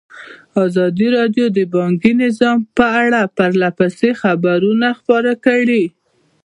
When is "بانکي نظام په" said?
1.75-2.85